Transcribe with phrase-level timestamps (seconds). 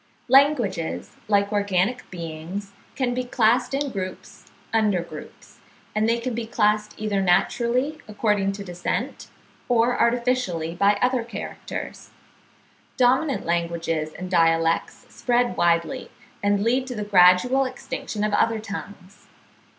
[0.29, 5.59] Languages, like organic beings, can be classed in groups under groups;
[5.93, 9.27] and they can be classed either naturally according to descent,
[9.69, 12.09] or artificially by other characters.
[12.97, 16.09] Dominant languages and dialects spread widely,
[16.41, 19.27] and lead to the gradual extinction of other tongues.